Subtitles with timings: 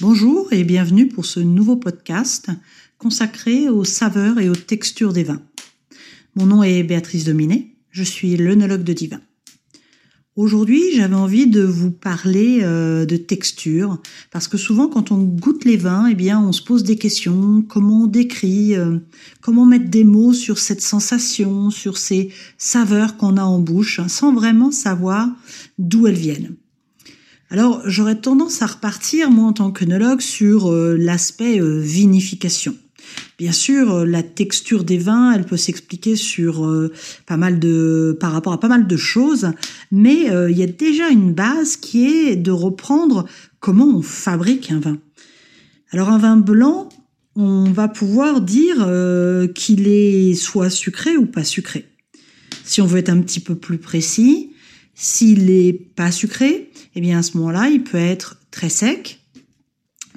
[0.00, 2.50] Bonjour et bienvenue pour ce nouveau podcast
[2.98, 5.40] consacré aux saveurs et aux textures des vins.
[6.34, 9.20] Mon nom est Béatrice Dominé, je suis l'œnologue de Divin.
[10.34, 14.02] Aujourd'hui, j'avais envie de vous parler euh, de texture
[14.32, 17.62] parce que souvent quand on goûte les vins, eh bien on se pose des questions,
[17.62, 18.98] comment on décrit, euh,
[19.42, 24.08] comment mettre des mots sur cette sensation, sur ces saveurs qu'on a en bouche hein,
[24.08, 25.28] sans vraiment savoir
[25.78, 26.56] d'où elles viennent.
[27.50, 32.74] Alors j'aurais tendance à repartir, moi en tant qu'œnologue, sur euh, l'aspect euh, vinification.
[33.38, 36.66] Bien sûr, euh, la texture des vins, elle peut s'expliquer sur
[37.26, 39.50] pas mal de, par rapport à pas mal de choses,
[39.92, 43.26] mais il y a déjà une base qui est de reprendre
[43.60, 44.98] comment on fabrique un vin.
[45.90, 46.88] Alors un vin blanc,
[47.36, 48.88] on va pouvoir dire
[49.54, 51.86] qu'il est soit sucré ou pas sucré.
[52.64, 54.53] Si on veut être un petit peu plus précis,
[54.94, 59.20] s'il n'est pas sucré, eh bien à ce moment-là, il peut être très sec,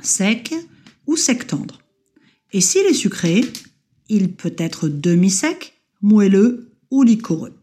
[0.02, 0.54] sec
[1.08, 1.82] ou sec tendre.
[2.54, 3.42] Et s'il est sucré,
[4.10, 7.54] il peut être demi-sec, moelleux ou liquoreux.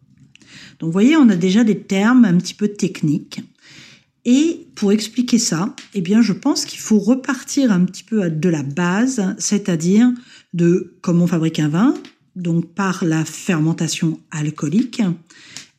[0.78, 3.41] Donc vous voyez, on a déjà des termes un petit peu techniques.
[4.25, 8.48] Et pour expliquer ça, eh bien, je pense qu'il faut repartir un petit peu de
[8.48, 10.10] la base, c'est-à-dire
[10.55, 11.94] de comment on fabrique un vin,
[12.34, 15.03] donc par la fermentation alcoolique,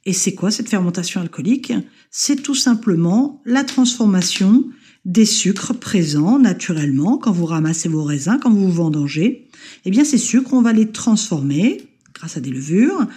[0.06, 1.74] et c'est quoi cette fermentation alcoolique?
[2.12, 4.66] C'est tout simplement la transformation
[5.04, 9.50] des sucres présents naturellement quand vous ramassez vos raisins, quand vous vous vendangez.
[9.86, 13.08] Eh bien, ces sucres, on va les transformer, grâce à des levures,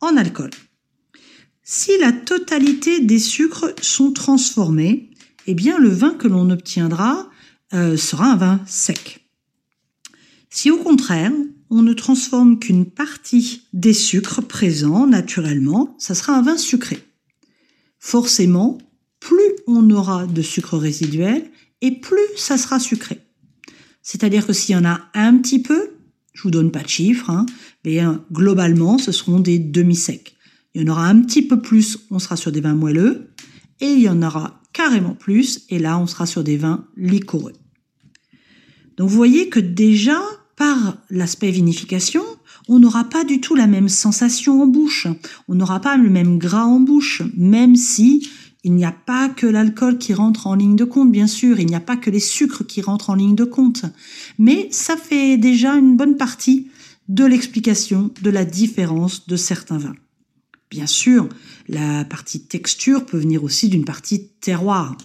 [0.00, 0.50] en alcool.
[1.62, 5.10] Si la totalité des sucres sont transformés,
[5.46, 7.30] eh bien, le vin que l'on obtiendra
[7.74, 9.28] euh, sera un vin sec.
[10.48, 11.32] Si au contraire,
[11.70, 16.98] on ne transforme qu'une partie des sucres présents naturellement, ça sera un vin sucré.
[17.98, 18.78] Forcément,
[19.20, 23.20] plus on aura de sucre résiduel et plus ça sera sucré.
[24.02, 25.90] C'est-à-dire que s'il y en a un petit peu,
[26.32, 27.46] je vous donne pas de chiffres, hein,
[27.84, 30.34] mais hein, globalement, ce seront des demi-secs.
[30.74, 33.34] Il y en aura un petit peu plus, on sera sur des vins moelleux,
[33.80, 37.54] et il y en aura carrément plus, et là, on sera sur des vins liquoreux.
[38.96, 40.20] Donc vous voyez que déjà,
[40.58, 42.22] par l'aspect vinification,
[42.66, 45.06] on n'aura pas du tout la même sensation en bouche,
[45.46, 48.28] on n'aura pas le même gras en bouche, même si
[48.64, 51.66] il n'y a pas que l'alcool qui rentre en ligne de compte, bien sûr, il
[51.66, 53.84] n'y a pas que les sucres qui rentrent en ligne de compte,
[54.38, 56.68] mais ça fait déjà une bonne partie
[57.08, 59.96] de l'explication de la différence de certains vins.
[60.70, 61.28] Bien sûr,
[61.68, 64.96] la partie texture peut venir aussi d'une partie terroir.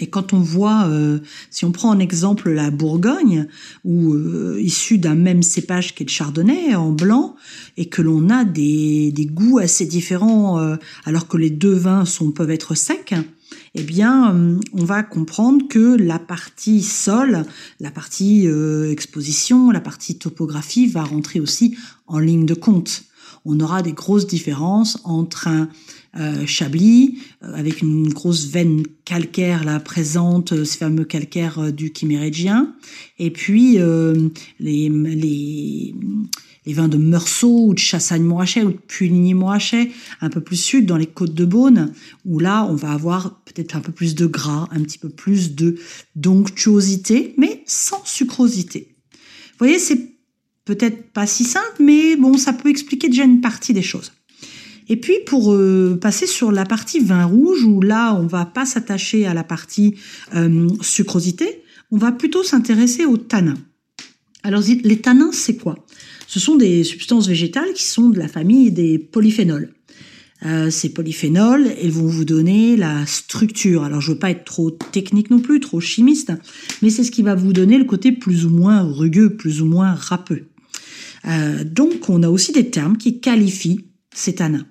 [0.00, 1.18] Et quand on voit, euh,
[1.50, 3.46] si on prend en exemple la Bourgogne,
[3.84, 7.36] ou euh, issue d'un même cépage qu'est le Chardonnay en blanc,
[7.76, 12.04] et que l'on a des, des, goûts assez différents, euh, alors que les deux vins
[12.04, 13.14] sont, peuvent être secs,
[13.74, 14.34] eh bien,
[14.72, 17.44] on va comprendre que la partie sol,
[17.80, 18.46] la partie
[18.90, 21.76] exposition, la partie topographie va rentrer aussi
[22.06, 23.07] en ligne de compte.
[23.50, 25.70] On aura des grosses différences entre un
[26.18, 31.90] euh, Chablis, euh, avec une grosse veine calcaire là présente, euh, ce fameux calcaire du
[31.96, 32.74] Chimérégien,
[33.18, 33.78] et puis
[34.60, 35.94] les, les,
[36.74, 41.06] vins de Meursault ou de Chassagne-Morachet ou de Puligny-Morachet, un peu plus sud dans les
[41.06, 41.94] côtes de Beaune,
[42.26, 45.54] où là on va avoir peut-être un peu plus de gras, un petit peu plus
[45.54, 45.78] de
[46.16, 48.96] donctuosité, mais sans sucrosité.
[49.58, 50.17] Voyez, c'est
[50.68, 54.12] peut-être pas si simple, mais bon, ça peut expliquer déjà une partie des choses.
[54.90, 58.66] Et puis pour euh, passer sur la partie vin rouge, où là on va pas
[58.66, 59.94] s'attacher à la partie
[60.34, 63.56] euh, sucrosité, on va plutôt s'intéresser aux tanins.
[64.42, 65.74] Alors les tanins, c'est quoi?
[66.26, 69.72] Ce sont des substances végétales qui sont de la famille des polyphénols.
[70.44, 73.84] Euh, ces polyphénols, elles vont vous donner la structure.
[73.84, 76.32] Alors je veux pas être trop technique non plus, trop chimiste,
[76.82, 79.66] mais c'est ce qui va vous donner le côté plus ou moins rugueux, plus ou
[79.66, 80.47] moins râpeux.
[81.26, 84.66] Euh, donc on a aussi des termes qui qualifient ces tanins.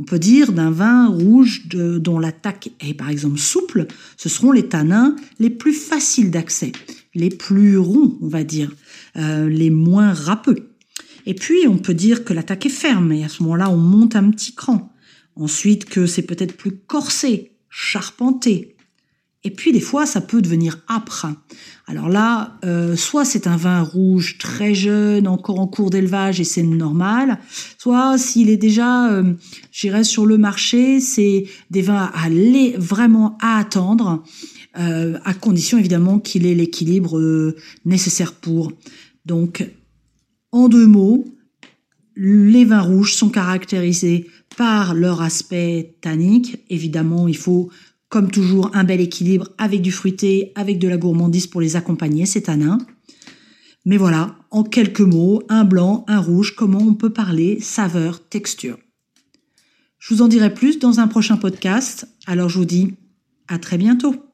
[0.00, 3.86] On peut dire d'un vin rouge dont l'attaque est par exemple souple,
[4.16, 6.70] ce seront les tanins les plus faciles d'accès,
[7.14, 8.70] les plus ronds, on va dire,
[9.16, 10.70] euh, les moins râpeux.
[11.26, 14.14] Et puis on peut dire que l'attaque est ferme, et à ce moment-là on monte
[14.14, 14.92] un petit cran.
[15.34, 18.76] Ensuite que c'est peut-être plus corsé, charpenté,
[19.44, 21.26] et puis des fois, ça peut devenir âpre.
[21.86, 26.44] Alors là, euh, soit c'est un vin rouge très jeune, encore en cours d'élevage et
[26.44, 27.38] c'est normal,
[27.78, 29.34] soit s'il est déjà, euh,
[29.70, 32.28] j'irais sur le marché, c'est des vins à
[32.78, 34.24] vraiment à attendre,
[34.78, 38.72] euh, à condition évidemment qu'il ait l'équilibre euh, nécessaire pour.
[39.24, 39.64] Donc,
[40.50, 41.24] en deux mots,
[42.16, 44.26] les vins rouges sont caractérisés
[44.56, 46.64] par leur aspect tannique.
[46.68, 47.70] Évidemment, il faut
[48.08, 52.24] Comme toujours, un bel équilibre avec du fruité, avec de la gourmandise pour les accompagner,
[52.24, 52.78] c'est un
[53.84, 58.78] Mais voilà, en quelques mots, un blanc, un rouge, comment on peut parler saveur, texture.
[59.98, 62.94] Je vous en dirai plus dans un prochain podcast, alors je vous dis
[63.48, 64.27] à très bientôt.